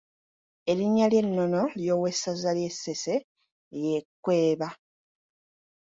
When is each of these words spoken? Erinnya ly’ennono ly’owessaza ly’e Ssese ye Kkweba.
Erinnya 0.71 1.05
ly’ennono 1.11 1.61
ly’owessaza 1.79 2.51
ly’e 2.57 2.71
Ssese 2.73 3.15
ye 3.83 3.95
Kkweba. 4.05 4.67